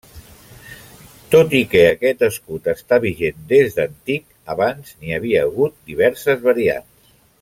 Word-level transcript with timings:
Tot 1.33 1.51
i 1.59 1.61
que 1.73 1.83
aquest 1.89 2.23
escut 2.27 2.69
està 2.73 2.99
vigent 3.03 3.45
des 3.53 3.77
d'antic, 3.77 4.25
abans 4.55 4.95
n'hi 4.97 5.15
havia 5.19 5.45
hagut 5.51 5.77
diverses 5.93 6.43
variants. 6.49 7.15